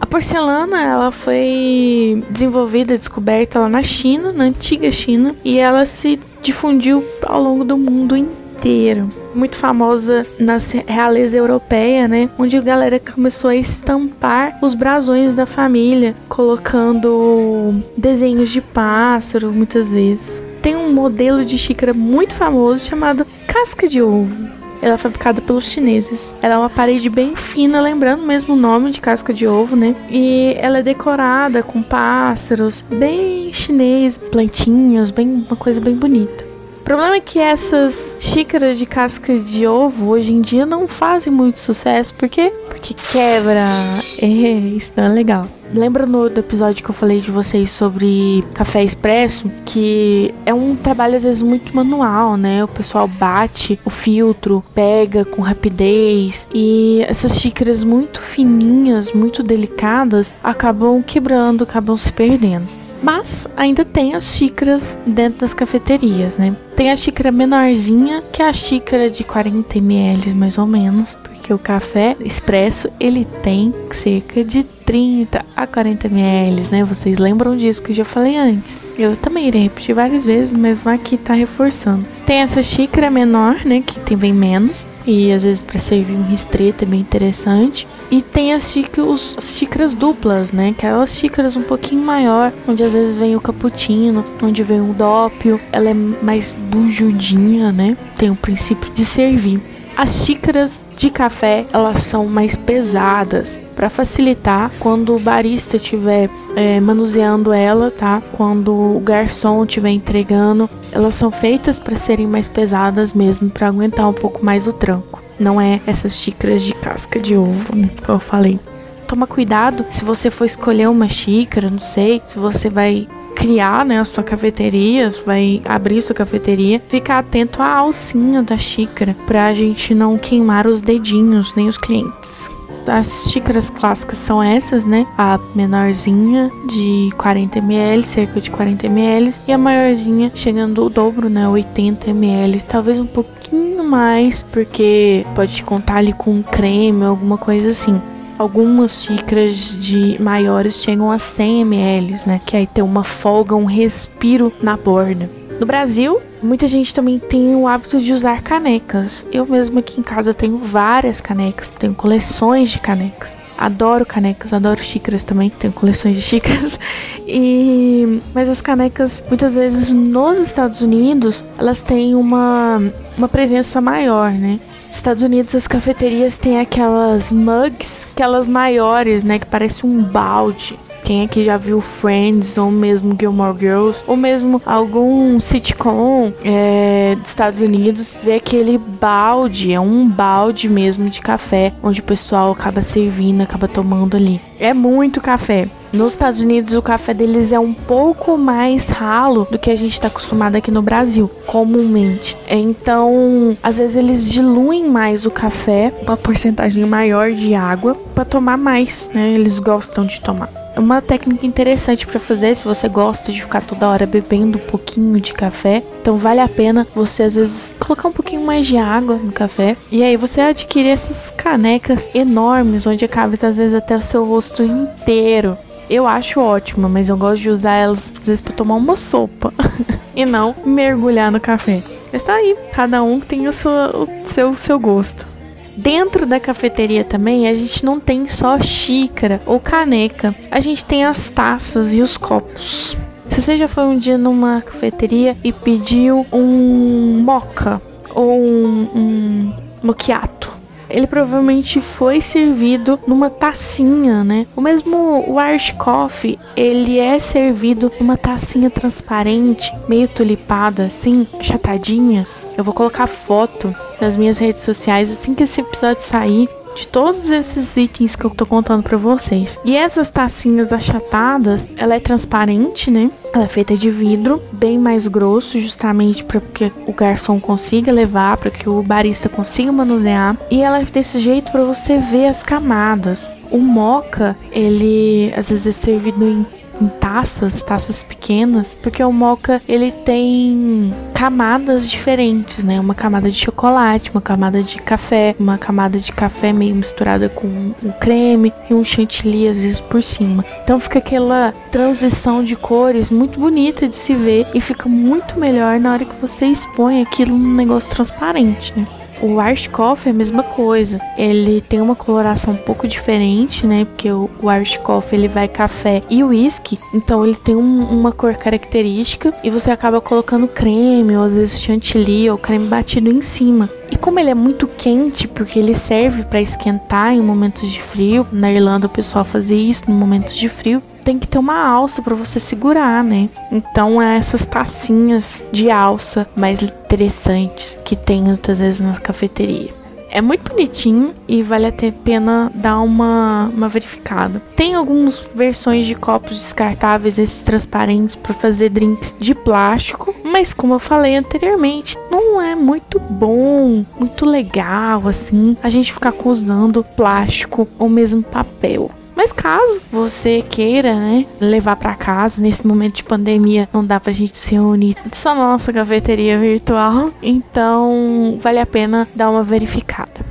A 0.04 0.06
porcelana, 0.06 0.84
ela 0.84 1.12
foi 1.12 2.22
desenvolvida, 2.30 2.98
descoberta 2.98 3.58
lá 3.60 3.70
na 3.70 3.82
China, 3.82 4.34
na 4.34 4.44
antiga 4.44 4.92
China, 4.92 5.34
e 5.46 5.58
ela 5.58 5.86
se 5.86 6.20
difundiu 6.42 7.02
ao 7.26 7.42
longo 7.42 7.64
do 7.64 7.78
mundo 7.78 8.18
inteiro. 8.18 9.08
Muito 9.34 9.56
famosa 9.56 10.28
na 10.38 10.58
realeza 10.86 11.38
europeia, 11.38 12.06
né? 12.06 12.30
Onde 12.38 12.58
a 12.58 12.62
galera 12.62 13.00
começou 13.00 13.50
a 13.50 13.56
estampar 13.56 14.60
os 14.62 14.74
brasões 14.74 15.38
da 15.38 15.46
família, 15.46 16.14
colocando 16.28 17.74
desenhos 17.96 18.50
de 18.50 18.60
pássaro 18.60 19.54
muitas 19.54 19.94
vezes. 19.94 20.44
Tem 20.62 20.76
um 20.76 20.92
modelo 20.92 21.46
de 21.46 21.58
xícara 21.58 21.94
muito 21.94 22.36
famoso 22.36 22.86
chamado 22.86 23.26
casca 23.48 23.88
de 23.88 24.02
ovo 24.02 24.63
ela 24.84 24.96
é 24.96 24.98
fabricada 24.98 25.42
pelos 25.42 25.66
chineses. 25.66 26.36
Ela 26.42 26.56
é 26.56 26.58
uma 26.58 26.70
parede 26.70 27.10
bem 27.10 27.38
fina, 27.38 27.80
lembrando 27.80 28.24
mesmo 28.24 28.54
o 28.54 28.58
nome 28.58 28.92
de 28.92 29.00
casca 29.00 29.34
de 29.34 29.48
ovo, 29.48 29.78
né? 29.78 29.96
E 30.10 30.56
ela 30.58 30.80
é 30.80 30.84
decorada 30.84 31.64
com 31.64 31.82
pássaros, 31.82 32.84
bem 32.90 33.52
chinês, 33.54 34.18
plantinhas, 34.18 35.10
bem 35.10 35.46
uma 35.48 35.56
coisa 35.56 35.80
bem 35.80 35.96
bonita. 35.96 36.44
O 36.82 36.84
problema 36.84 37.16
é 37.16 37.22
que 37.22 37.40
essas 37.40 38.14
xícaras 38.20 38.78
de 38.78 38.86
casca 38.86 39.38
de 39.38 39.66
ovo 39.66 40.10
hoje 40.10 40.34
em 40.34 40.42
dia 40.42 40.66
não 40.66 40.86
fazem 40.86 41.32
muito 41.32 41.60
sucesso. 41.60 42.14
Por 42.14 42.28
quê? 42.28 42.52
Porque 42.68 42.94
quebra. 42.94 43.64
É, 44.22 44.28
isso 44.28 44.92
não 44.96 45.06
é 45.06 45.10
legal. 45.10 45.48
Lembra 45.74 46.06
no 46.06 46.28
episódio 46.28 46.84
que 46.84 46.90
eu 46.90 46.94
falei 46.94 47.20
de 47.20 47.32
vocês 47.32 47.72
sobre 47.72 48.44
café 48.54 48.84
expresso? 48.84 49.52
Que 49.66 50.34
é 50.46 50.54
um 50.54 50.76
trabalho 50.76 51.16
às 51.16 51.24
vezes 51.24 51.42
muito 51.42 51.76
manual, 51.76 52.38
né? 52.38 52.64
O 52.64 52.68
pessoal 52.68 53.08
bate 53.08 53.80
o 53.84 53.90
filtro, 53.90 54.64
pega 54.76 55.26
com 55.26 55.42
rapidez 55.42 56.48
e 56.54 57.04
essas 57.08 57.40
xícaras 57.40 57.84
muito 57.84 58.22
fininhas, 58.22 59.12
muito 59.14 59.42
delicadas, 59.42 60.36
acabam 60.44 61.02
quebrando, 61.02 61.64
acabam 61.64 61.98
se 61.98 62.14
perdendo. 62.14 62.68
Mas 63.02 63.48
ainda 63.58 63.84
tem 63.84 64.14
as 64.14 64.26
xícaras 64.26 64.98
dentro 65.08 65.40
das 65.40 65.56
cafeterias, 65.56 66.38
né? 66.38 66.56
Tem 66.76 66.92
a 66.92 66.96
xícara 66.96 67.32
menorzinha, 67.32 68.24
que 68.32 68.44
é 68.44 68.48
a 68.48 68.54
xícara 68.54 69.10
de 69.10 69.24
40 69.24 69.78
ml 69.80 70.36
mais 70.36 70.58
ou 70.58 70.68
menos, 70.68 71.18
que 71.44 71.54
o 71.54 71.60
café 71.60 72.16
expresso 72.22 72.90
ele 73.00 73.28
tem 73.44 73.74
cerca 73.92 74.44
de 74.44 74.64
30 74.64 75.46
a 75.56 75.68
40 75.68 76.08
ml, 76.08 76.64
né? 76.72 76.84
Vocês 76.84 77.20
lembram 77.20 77.56
disso 77.56 77.82
que 77.82 77.92
eu 77.92 77.96
já 77.96 78.06
falei 78.06 78.38
antes. 78.38 78.80
Eu 78.98 79.16
também 79.16 79.48
irei 79.48 79.64
repetir 79.64 79.94
várias 79.94 80.24
vezes, 80.24 80.54
mas 80.54 80.86
aqui 80.88 81.18
tá 81.18 81.34
reforçando. 81.34 82.06
Tem 82.26 82.38
essa 82.38 82.64
xícara 82.64 83.10
menor, 83.10 83.66
né? 83.66 83.84
Que 83.86 84.00
tem 84.00 84.18
bem 84.18 84.34
menos. 84.34 84.86
E 85.06 85.34
às 85.34 85.44
vezes 85.44 85.62
para 85.62 85.80
servir 85.80 86.14
um 86.14 86.24
restrito 86.24 86.86
é 86.86 86.88
bem 86.88 87.02
interessante. 87.02 87.88
E 88.10 88.22
tem 88.22 88.54
as 88.54 88.72
xícaras, 88.72 89.36
as 89.38 89.58
xícaras 89.58 89.94
duplas, 89.94 90.52
né? 90.54 90.70
Aquelas 90.70 91.16
xícaras 91.18 91.58
um 91.58 91.64
pouquinho 91.64 92.02
maior, 92.02 92.54
onde 92.68 92.84
às 92.84 92.94
vezes 92.94 93.18
vem 93.18 93.36
o 93.36 93.42
cappuccino, 93.42 94.26
onde 94.42 94.64
vem 94.64 94.80
o 94.80 94.94
dópio. 94.94 95.60
Ela 95.72 95.90
é 95.90 95.94
mais 95.94 96.54
bujudinha, 96.70 97.72
né? 97.72 97.98
Tem 98.18 98.30
o 98.30 98.36
princípio 98.36 98.90
de 98.94 99.04
servir. 99.04 99.60
As 99.96 100.26
xícaras 100.26 100.82
de 100.98 101.10
café 101.10 101.66
elas 101.72 102.04
são 102.04 102.26
mais 102.26 102.56
pesadas 102.56 103.60
para 103.76 103.90
facilitar 103.90 104.72
quando 104.80 105.16
o 105.16 105.20
barista 105.20 105.78
estiver 105.78 106.30
é, 106.56 106.80
manuseando 106.80 107.54
ela, 107.54 107.92
tá? 107.92 108.22
Quando 108.32 108.74
o 108.74 109.00
garçom 109.00 109.64
estiver 109.64 109.90
entregando, 109.90 110.70
elas 110.92 111.16
são 111.16 111.30
feitas 111.30 111.80
para 111.80 111.96
serem 111.96 112.28
mais 112.28 112.50
pesadas 112.50 113.14
mesmo, 113.14 113.50
para 113.50 113.68
aguentar 113.68 114.10
um 114.10 114.14
pouco 114.14 114.44
mais 114.44 114.68
o 114.68 114.74
tranco. 114.74 115.22
Não 115.40 115.60
é 115.60 115.82
essas 115.86 116.16
xícaras 116.16 116.62
de 116.62 116.74
casca 116.74 117.20
de 117.20 117.36
ovo, 117.36 117.76
né? 117.76 117.90
Eu 118.08 118.20
falei. 118.20 118.60
Toma 119.08 119.28
cuidado 119.28 119.86
se 119.90 120.04
você 120.04 120.32
for 120.32 120.46
escolher 120.46 120.90
uma 120.90 121.08
xícara, 121.08 121.70
não 121.70 121.80
sei, 121.80 122.22
se 122.26 122.38
você 122.40 122.70
vai 122.70 123.08
criar 123.36 123.86
né, 123.86 124.00
a 124.00 124.06
sua 124.06 124.24
cafeteria, 124.24 125.10
vai 125.26 125.62
abrir 125.66 126.02
sua 126.02 126.16
cafeteria, 126.16 126.82
ficar 126.88 127.20
atento 127.20 127.62
à 127.62 127.78
alcinha 127.78 128.42
da 128.42 128.58
xícara 128.58 129.16
para 129.28 129.48
a 129.48 129.54
gente 129.54 129.94
não 129.94 130.18
queimar 130.18 130.68
os 130.68 130.82
dedinhos 130.82 131.54
nem 131.56 131.68
os 131.68 131.78
clientes. 131.78 132.50
As 132.86 133.32
xícaras 133.32 133.70
clássicas 133.70 134.18
são 134.18 134.44
essas, 134.44 134.86
né? 134.86 135.08
A 135.18 135.40
menorzinha 135.56 136.52
de 136.68 137.12
40 137.18 137.60
ml, 137.60 138.04
cerca 138.04 138.42
de 138.42 138.52
40 138.52 138.88
ml, 138.88 139.34
e 139.48 139.54
a 139.54 139.58
maiorzinha 139.58 140.32
chegando 140.36 140.84
o 140.86 140.90
dobro, 140.90 141.30
né? 141.30 141.48
80 141.48 142.10
ml, 142.10 142.62
talvez 142.64 143.00
um 143.00 143.06
pouquinho 143.06 143.84
mais, 143.86 144.44
porque 144.44 145.26
pode 145.34 145.64
contar 145.64 145.98
ali 145.98 146.14
com 146.14 146.44
creme 146.44 147.06
alguma 147.06 147.38
coisa 147.38 147.70
assim. 147.70 148.02
Algumas 148.38 149.04
xícaras 149.04 149.56
de 149.80 150.22
maiores 150.22 150.76
chegam 150.76 151.12
a 151.12 151.20
100 151.20 151.62
ml, 151.62 152.18
né? 152.26 152.42
Que 152.46 152.58
aí 152.58 152.68
tem 152.68 152.84
uma 152.84 153.04
folga, 153.04 153.56
um 153.56 153.66
respiro 153.66 154.52
na 154.62 154.76
borda. 154.76 155.30
No 155.60 155.68
Brasil, 155.68 156.20
muita 156.42 156.68
gente 156.68 156.94
também 156.94 157.20
tem 157.20 157.56
o 157.56 157.68
hábito 157.68 158.02
de 158.02 158.12
usar 158.12 158.42
canecas. 158.42 159.26
Eu 159.32 159.46
mesmo 159.46 159.80
aqui 159.80 160.00
em 160.00 160.04
casa 160.04 160.34
tenho 160.34 160.58
várias 160.58 161.22
canecas, 161.22 161.70
tenho 161.70 161.94
coleções 161.94 162.72
de 162.72 162.80
canecas. 162.80 163.38
Adoro 163.56 164.06
canecas, 164.06 164.52
adoro 164.52 164.82
xícaras 164.82 165.24
também, 165.24 165.50
tenho 165.52 165.72
coleções 165.72 166.16
de 166.16 166.22
xícaras. 166.22 166.80
E 167.26 168.20
mas 168.34 168.50
as 168.50 168.62
canecas, 168.62 169.24
muitas 169.30 169.54
vezes 169.54 169.90
nos 169.90 170.40
Estados 170.40 170.82
Unidos, 170.82 171.46
elas 171.58 171.82
têm 171.82 172.16
uma 172.16 172.82
uma 173.18 173.30
presença 173.30 173.80
maior, 173.80 174.32
né? 174.32 174.60
Estados 174.96 175.24
Unidos 175.24 175.56
as 175.56 175.68
cafeterias 175.68 176.38
têm 176.38 176.60
aquelas 176.60 177.32
mugs, 177.32 178.08
aquelas 178.12 178.48
maiores, 178.48 179.24
né, 179.24 179.40
que 179.40 179.46
parece 179.46 179.86
um 179.86 180.02
balde. 180.02 180.78
Quem 181.04 181.26
aqui 181.26 181.44
já 181.44 181.58
viu 181.58 181.82
Friends 181.82 182.58
ou 182.58 182.72
mesmo 182.72 183.16
Gilmore 183.20 183.58
Girls 183.58 184.06
ou 184.08 184.16
mesmo 184.16 184.62
algum 184.66 185.38
sitcom 185.38 186.32
é, 186.46 187.16
dos 187.20 187.28
Estados 187.28 187.60
Unidos 187.60 188.10
vê 188.24 188.36
aquele 188.36 188.78
balde, 188.78 189.74
é 189.74 189.80
um 189.80 190.08
balde 190.08 190.70
mesmo 190.70 191.10
de 191.10 191.20
café 191.20 191.74
onde 191.84 192.00
o 192.00 192.04
pessoal 192.04 192.54
acaba 192.54 192.82
servindo, 192.82 193.42
acaba 193.42 193.68
tomando 193.68 194.16
ali. 194.16 194.40
É 194.58 194.74
muito 194.74 195.20
café. 195.20 195.68
Nos 195.94 196.14
Estados 196.14 196.42
Unidos, 196.42 196.74
o 196.74 196.82
café 196.82 197.14
deles 197.14 197.52
é 197.52 197.60
um 197.60 197.72
pouco 197.72 198.36
mais 198.36 198.90
ralo 198.90 199.48
do 199.52 199.60
que 199.60 199.70
a 199.70 199.76
gente 199.76 199.92
está 199.92 200.08
acostumado 200.08 200.56
aqui 200.56 200.72
no 200.72 200.82
Brasil, 200.82 201.30
comumente. 201.46 202.36
Então, 202.50 203.56
às 203.62 203.78
vezes 203.78 203.96
eles 203.96 204.26
diluem 204.28 204.90
mais 204.90 205.28
o 205.28 205.30
café, 205.30 205.94
uma 206.02 206.18
porcentagem 206.18 206.84
maior 206.86 207.32
de 207.32 207.54
água, 207.54 207.94
para 208.16 208.26
tomar 208.26 208.58
mais, 208.58 209.12
né? 209.14 209.34
Eles 209.34 209.60
gostam 209.60 210.04
de 210.04 210.20
tomar. 210.20 210.50
Uma 210.76 211.00
técnica 211.00 211.46
interessante 211.46 212.08
para 212.08 212.20
fazer 212.20 212.56
se 212.56 212.66
você 212.66 212.90
gosta 212.90 213.32
de 213.32 213.44
ficar 213.44 213.62
toda 213.62 213.88
hora 213.88 214.08
bebendo 214.08 214.58
um 214.58 214.62
pouquinho 214.62 215.22
de 215.22 215.32
café. 215.32 215.84
Então 216.02 216.18
vale 216.18 216.40
a 216.40 216.50
pena 216.50 216.88
você 216.96 217.22
às 217.22 217.36
vezes 217.36 217.76
colocar 217.80 218.08
um 218.08 218.12
pouquinho 218.12 218.44
mais 218.44 218.66
de 218.66 218.78
água 218.78 219.18
no 219.18 219.32
café 219.32 219.78
e 219.92 220.02
aí 220.02 220.18
você 220.18 220.42
adquirir 220.42 220.90
essas 220.90 221.32
canecas 221.38 222.10
enormes 222.16 222.88
onde 222.88 223.08
cabe 223.08 223.38
às 223.40 223.58
vezes 223.58 223.76
até 223.76 223.96
o 223.96 224.02
seu 224.02 224.26
rosto 224.26 224.64
inteiro. 224.64 225.56
Eu 225.90 226.08
acho 226.08 226.40
ótima, 226.40 226.88
mas 226.88 227.10
eu 227.10 227.18
gosto 227.18 227.42
de 227.42 227.50
usar 227.50 227.74
elas 227.74 228.12
às 228.20 228.26
vezes 228.26 228.42
para 228.42 228.54
tomar 228.54 228.76
uma 228.76 228.96
sopa 228.96 229.54
e 230.16 230.26
não 230.26 230.56
mergulhar 230.66 231.32
no 231.32 231.40
café. 231.40 231.82
Mas 232.12 232.24
tá 232.24 232.36
aí, 232.36 232.56
cada 232.72 233.02
um 233.04 233.20
tem 233.20 233.48
o 233.48 233.54
seu, 233.54 233.72
o 233.72 234.08
seu, 234.26 234.56
seu 234.56 234.80
gosto. 234.80 235.28
Dentro 235.76 236.26
da 236.26 236.40
cafeteria 236.40 237.04
também, 237.04 237.48
a 237.48 237.54
gente 237.56 237.84
não 237.84 238.00
tem 238.00 238.30
só 238.30 238.60
xícara 238.60 239.42
ou 239.46 239.60
caneca, 239.60 240.36
a 240.52 240.60
gente 240.60 240.86
tem 240.86 241.04
as 241.04 241.30
taças 241.30 241.96
e 241.96 242.02
os 242.02 242.16
copos. 242.16 242.96
Se 243.30 243.42
você 243.42 243.58
já 243.58 243.68
foi 243.68 243.86
um 243.86 243.98
dia 243.98 244.18
numa 244.18 244.62
cafeteria 244.62 245.36
e 245.44 245.52
pediu 245.52 246.28
um 246.32 247.20
moca 247.26 247.82
ou 248.14 248.40
um, 248.40 248.90
um 248.94 249.54
moquiato, 249.82 250.53
ele 250.94 251.08
provavelmente 251.08 251.82
foi 251.82 252.22
servido 252.22 253.00
numa 253.08 253.30
tacinha, 253.30 254.24
né? 254.24 254.46
O 254.56 254.62
mesmo 254.62 255.26
Irish 255.50 255.72
Coffee, 255.72 256.40
ele 256.56 257.00
é 257.00 257.20
servido 257.20 257.92
numa 258.00 258.16
tacinha 258.16 258.70
transparente, 258.70 259.74
meio 259.90 260.08
tulipada 260.08 260.84
assim, 260.84 261.28
achatadinha. 261.40 262.28
Eu 262.56 262.64
vou 262.64 262.74
colocar 262.74 263.08
foto 263.08 263.76
nas 264.00 264.16
minhas 264.16 264.38
redes 264.38 264.62
sociais 264.62 265.10
assim 265.10 265.34
que 265.34 265.44
esse 265.44 265.62
episódio 265.62 266.04
sair 266.04 266.48
de 266.76 266.88
todos 266.88 267.30
esses 267.30 267.76
itens 267.78 268.16
que 268.16 268.26
eu 268.26 268.30
tô 268.30 268.46
contando 268.46 268.84
para 268.84 268.98
vocês. 268.98 269.60
E 269.64 269.76
essas 269.76 270.10
tacinhas 270.10 270.72
achatadas, 270.72 271.70
ela 271.78 271.96
é 271.96 272.00
transparente, 272.00 272.90
né? 272.90 273.12
Ela 273.34 273.46
é 273.46 273.48
feita 273.48 273.76
de 273.76 273.90
vidro, 273.90 274.42
bem 274.52 274.78
mais 274.78 275.08
grosso, 275.08 275.60
justamente 275.60 276.24
para 276.24 276.40
que 276.40 276.72
o 276.86 276.94
garçom 276.94 277.40
consiga 277.40 277.92
levar, 277.92 278.38
para 278.38 278.52
que 278.52 278.70
o 278.70 278.84
barista 278.84 279.28
consiga 279.30 279.72
manusear. 279.72 280.38
E 280.52 280.62
ela 280.62 280.80
é 280.80 280.86
desse 280.86 281.20
jeito 281.20 281.52
para 281.52 281.64
você 281.64 281.98
ver 281.98 282.28
as 282.28 282.44
camadas. 282.44 283.30
O 283.50 283.58
moca, 283.58 284.36
ele 284.52 285.34
às 285.36 285.50
vezes 285.50 285.68
é 285.68 285.72
servido 285.72 286.26
em 286.26 286.46
em 286.84 286.88
taças, 286.88 287.62
taças 287.62 288.04
pequenas, 288.04 288.76
porque 288.82 289.04
o 289.04 289.12
mocha 289.12 289.62
ele 289.68 289.92
tem 289.92 290.94
camadas 291.14 291.90
diferentes, 291.90 292.64
né? 292.64 292.80
Uma 292.80 292.94
camada 292.94 293.32
de 293.32 293.38
chocolate, 293.38 294.12
uma 294.12 294.22
camada 294.22 294.62
de 294.62 294.78
café, 294.82 295.36
uma 295.40 295.58
camada 295.58 295.98
de 295.98 296.12
café 296.12 296.52
meio 296.52 296.76
misturada 296.76 297.30
com 297.30 297.48
um 297.48 297.92
creme 298.02 298.52
e 298.70 298.74
um 298.74 298.84
chantilly 298.84 299.48
às 299.48 299.62
vezes 299.62 299.80
por 299.80 300.04
cima. 300.04 300.44
Então 300.64 300.80
fica 300.80 301.00
aquela 301.00 301.54
transição 301.72 302.44
de 302.44 302.56
cores 302.56 303.10
muito 303.10 303.40
bonita 303.40 303.88
de 303.88 303.96
se 303.96 304.14
ver 304.14 304.48
e 304.54 304.60
fica 304.60 304.90
muito 304.90 305.40
melhor 305.40 305.80
na 305.80 305.94
hora 305.94 306.06
que 306.06 306.20
você 306.22 306.46
expõe 306.46 307.02
aquilo 307.02 307.38
num 307.38 307.56
negócio 307.56 307.90
transparente, 307.90 308.74
né? 308.76 308.86
O 309.24 309.42
Irish 309.42 309.68
Coffee 309.68 310.10
é 310.10 310.14
a 310.14 310.18
mesma 310.18 310.44
coisa. 310.44 311.00
Ele 311.18 311.62
tem 311.62 311.80
uma 311.80 311.96
coloração 311.96 312.56
um 312.56 312.58
pouco 312.58 312.86
diferente, 312.86 313.66
né? 313.66 313.86
Porque 313.86 314.12
o, 314.12 314.30
Irish 314.54 314.76
Coffee 314.76 315.18
ele 315.18 315.30
vai 315.30 315.48
café 315.48 316.04
e 316.10 316.22
whisky, 316.22 316.78
então 316.94 317.26
ele 317.26 317.38
tem 317.38 317.56
um, 317.56 317.84
uma 317.86 318.12
cor 318.12 318.36
característica 318.36 319.34
e 319.42 319.50
você 319.50 319.72
acaba 319.72 320.02
colocando 320.02 320.46
creme 320.46 321.16
ou 321.16 321.24
às 321.24 321.36
vezes 321.36 321.62
chantilly 321.62 322.30
ou 322.30 322.38
creme 322.38 322.68
batido 322.68 323.10
em 323.10 323.22
cima. 323.22 323.70
E 323.90 323.96
como 323.96 324.20
ele 324.20 324.30
é 324.30 324.36
muito 324.36 324.68
quente, 324.68 325.26
porque 325.26 325.58
ele 325.58 325.74
serve 325.74 326.24
para 326.24 326.42
esquentar 326.42 327.14
em 327.14 327.22
momentos 327.22 327.72
de 327.72 327.82
frio, 327.82 328.28
na 328.30 328.52
Irlanda 328.52 328.88
o 328.88 328.90
pessoal 328.90 329.24
fazia 329.24 329.56
isso 329.56 329.84
no 329.88 329.96
momentos 329.96 330.36
de 330.36 330.50
frio, 330.50 330.84
tem 331.04 331.20
que 331.20 331.28
ter 331.28 331.38
uma 331.38 331.68
alça 331.68 332.02
para 332.02 332.16
você 332.16 332.40
segurar, 332.40 333.04
né? 333.04 333.30
Então 333.52 334.02
é 334.02 334.18
essas 334.18 334.46
tacinhas 334.46 335.44
de 335.52 335.70
alça 335.70 336.28
mais 336.36 336.62
interessantes 336.62 337.78
que 337.84 337.96
tem 337.96 338.30
outras 338.32 338.60
vezes 338.60 338.80
na 338.80 339.00
cafeteria. 339.00 339.84
É 340.16 340.22
muito 340.22 340.52
bonitinho 340.52 341.16
e 341.28 341.42
vale 341.42 341.66
a 341.66 341.74
pena 342.04 342.52
dar 342.54 342.82
uma, 342.82 343.50
uma 343.52 343.68
verificada. 343.68 344.40
Tem 344.56 344.76
algumas 344.76 345.28
versões 345.34 345.88
de 345.88 345.96
copos 345.96 346.38
descartáveis, 346.38 347.18
esses 347.18 347.42
transparentes, 347.42 348.16
para 348.16 348.32
fazer 348.32 348.70
drinks 348.70 349.16
de 349.18 349.34
plástico, 349.34 350.14
mas 350.24 350.54
como 350.54 350.76
eu 350.76 350.80
falei 350.80 351.16
anteriormente, 351.16 351.98
não 352.12 352.40
é 352.40 352.54
muito 352.54 353.00
bom, 353.00 353.84
muito 354.00 354.24
legal 354.24 355.08
assim 355.08 355.58
a 355.64 355.70
gente 355.72 355.92
ficar 355.92 356.14
usando 356.24 356.84
plástico 356.84 357.68
ou 357.80 357.90
mesmo 357.90 358.22
papel. 358.22 358.92
Mas 359.16 359.32
caso 359.32 359.82
você 359.92 360.44
queira, 360.48 360.96
né, 360.96 361.26
levar 361.40 361.76
para 361.76 361.96
casa 361.96 362.42
nesse 362.42 362.66
momento 362.66 362.96
de 362.96 363.04
pandemia, 363.04 363.70
não 363.72 363.86
dá 363.86 364.00
pra 364.00 364.12
gente 364.12 364.38
se 364.38 364.54
reunir 364.54 364.98
só 365.12 365.36
na 365.36 365.52
nossa 365.52 365.72
cafeteria 365.72 366.38
virtual, 366.38 367.10
então 367.22 368.40
vale 368.42 368.60
a 368.60 368.66
pena 368.66 369.08
dar 369.16 369.30
uma 369.30 369.44
verificada. 369.44 370.22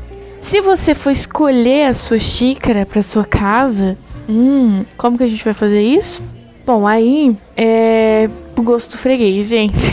se 0.41 0.61
você 0.61 0.95
for 0.95 1.11
escolher 1.11 1.87
a 1.87 1.95
sua 1.95 2.19
xícara 2.19 2.85
para 2.85 3.03
sua 3.03 3.25
casa, 3.25 3.97
hum, 4.29 4.85
como 4.97 5.17
que 5.17 5.25
a 5.25 5.29
gente 5.29 5.45
vai 5.45 5.55
fazer 5.55 5.83
isso? 5.83 6.23
Bom, 6.67 6.87
aí 6.87 7.37
é 7.57 8.29
o 8.57 8.63
gosto 8.63 8.93
do 8.93 8.99
freguês, 8.99 9.49
gente. 9.49 9.91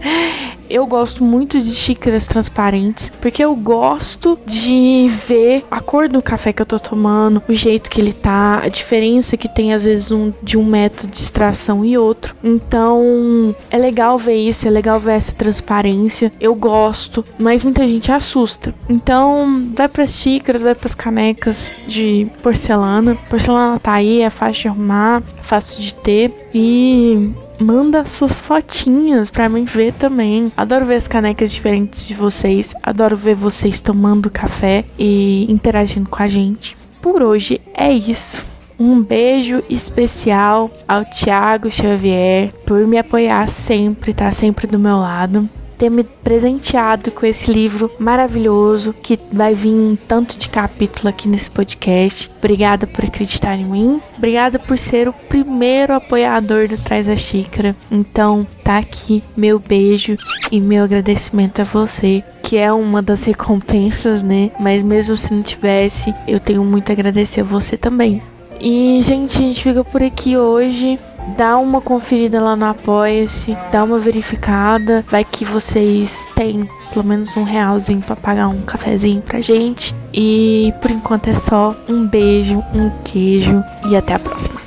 Eu 0.70 0.86
gosto 0.86 1.24
muito 1.24 1.60
de 1.60 1.74
xícaras 1.74 2.26
transparentes, 2.26 3.10
porque 3.20 3.42
eu 3.44 3.56
gosto 3.56 4.38
de 4.46 5.10
ver 5.26 5.64
a 5.68 5.80
cor 5.80 6.08
do 6.08 6.22
café 6.22 6.52
que 6.52 6.62
eu 6.62 6.66
tô 6.66 6.78
tomando, 6.78 7.42
o 7.48 7.52
jeito 7.52 7.90
que 7.90 8.00
ele 8.00 8.12
tá, 8.12 8.60
a 8.62 8.68
diferença 8.68 9.36
que 9.36 9.48
tem 9.48 9.74
às 9.74 9.82
vezes 9.84 10.12
um, 10.12 10.32
de 10.40 10.56
um 10.56 10.64
método 10.64 11.12
de 11.12 11.20
extração 11.20 11.84
e 11.84 11.98
outro. 11.98 12.36
Então, 12.44 13.52
é 13.68 13.76
legal 13.76 14.16
ver 14.16 14.36
isso, 14.36 14.68
é 14.68 14.70
legal 14.70 15.00
ver 15.00 15.14
essa 15.14 15.32
transparência. 15.32 16.32
Eu 16.40 16.54
gosto, 16.54 17.24
mas 17.36 17.64
muita 17.64 17.86
gente 17.88 18.12
assusta. 18.12 18.72
Então, 18.88 19.72
vai 19.74 19.88
para 19.88 20.06
xícaras, 20.06 20.62
vai 20.62 20.76
para 20.76 20.86
as 20.86 20.94
canecas 20.94 21.72
de 21.88 22.28
porcelana. 22.44 23.16
Porcelana 23.28 23.80
tá 23.80 23.94
aí, 23.94 24.22
é 24.22 24.30
fácil 24.30 24.62
de 24.62 24.68
arrumar, 24.68 25.22
é 25.36 25.42
fácil 25.42 25.80
de 25.80 25.92
ter 25.94 26.32
e 26.54 27.32
manda 27.60 28.06
suas 28.06 28.40
fotinhas 28.40 29.30
para 29.30 29.48
mim 29.48 29.64
ver 29.64 29.92
também. 29.92 30.50
Adoro 30.56 30.86
ver 30.86 30.96
as 30.96 31.06
canecas 31.06 31.52
diferentes 31.52 32.06
de 32.06 32.14
vocês, 32.14 32.74
adoro 32.82 33.16
ver 33.16 33.34
vocês 33.34 33.78
tomando 33.78 34.30
café 34.30 34.84
e 34.98 35.50
interagindo 35.50 36.08
com 36.08 36.22
a 36.22 36.28
gente. 36.28 36.76
Por 37.02 37.22
hoje 37.22 37.60
é 37.74 37.92
isso. 37.92 38.48
Um 38.78 39.02
beijo 39.02 39.62
especial 39.68 40.70
ao 40.88 41.04
Thiago 41.04 41.70
Xavier 41.70 42.52
por 42.64 42.86
me 42.86 42.96
apoiar 42.96 43.50
sempre, 43.50 44.14
tá 44.14 44.32
sempre 44.32 44.66
do 44.66 44.78
meu 44.78 44.98
lado 44.98 45.48
ter 45.80 45.90
me 45.90 46.04
presenteado 46.04 47.10
com 47.10 47.24
esse 47.24 47.50
livro 47.50 47.90
maravilhoso 47.98 48.94
que 49.02 49.18
vai 49.32 49.54
vir 49.54 49.70
um 49.70 49.96
tanto 49.96 50.38
de 50.38 50.50
capítulo 50.50 51.08
aqui 51.08 51.26
nesse 51.26 51.50
podcast. 51.50 52.30
Obrigada 52.36 52.86
por 52.86 53.02
acreditar 53.02 53.56
em 53.56 53.64
mim. 53.64 54.02
Obrigada 54.18 54.58
por 54.58 54.76
ser 54.76 55.08
o 55.08 55.12
primeiro 55.14 55.94
apoiador 55.94 56.68
do 56.68 56.76
Traz 56.76 57.08
a 57.08 57.16
Xícara. 57.16 57.74
Então, 57.90 58.46
tá 58.62 58.76
aqui 58.76 59.24
meu 59.34 59.58
beijo 59.58 60.16
e 60.52 60.60
meu 60.60 60.84
agradecimento 60.84 61.62
a 61.62 61.64
você 61.64 62.22
que 62.42 62.58
é 62.58 62.70
uma 62.70 63.00
das 63.00 63.24
recompensas, 63.24 64.22
né? 64.22 64.50
Mas 64.60 64.82
mesmo 64.82 65.16
se 65.16 65.32
não 65.32 65.40
tivesse, 65.40 66.12
eu 66.26 66.38
tenho 66.38 66.62
muito 66.62 66.90
a 66.90 66.92
agradecer 66.92 67.40
a 67.40 67.44
você 67.44 67.76
também. 67.76 68.20
E, 68.60 69.00
gente, 69.02 69.38
a 69.38 69.40
gente 69.40 69.62
fica 69.62 69.82
por 69.82 70.02
aqui 70.02 70.36
hoje 70.36 70.98
dá 71.36 71.56
uma 71.58 71.80
conferida 71.80 72.40
lá 72.40 72.56
no 72.56 72.66
Apoia-se, 72.66 73.56
dá 73.72 73.84
uma 73.84 73.98
verificada, 73.98 75.04
vai 75.08 75.24
que 75.24 75.44
vocês 75.44 76.14
têm 76.34 76.68
pelo 76.92 77.04
menos 77.04 77.36
um 77.36 77.44
realzinho 77.44 78.00
para 78.00 78.16
pagar 78.16 78.48
um 78.48 78.62
cafezinho 78.62 79.22
pra 79.22 79.40
gente. 79.40 79.94
E 80.12 80.72
por 80.80 80.90
enquanto 80.90 81.28
é 81.28 81.34
só 81.34 81.74
um 81.88 82.06
beijo, 82.06 82.62
um 82.74 82.90
queijo 83.04 83.62
e 83.88 83.96
até 83.96 84.14
a 84.14 84.18
próxima. 84.18 84.60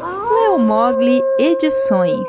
Leo 0.00 0.58
Mogli 0.58 1.20
Edições 1.38 2.28